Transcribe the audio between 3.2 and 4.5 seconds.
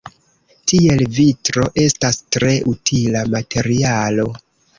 materialo.